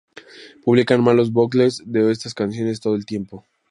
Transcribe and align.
Publicaban 0.65 1.03
malos 1.03 1.31
"bootlegs" 1.31 1.83
de 1.85 1.99
todas 1.99 2.13
estas 2.17 2.33
canciones 2.33 2.79
todo 2.81 2.95
el 2.95 3.05
tiempo. 3.05 3.45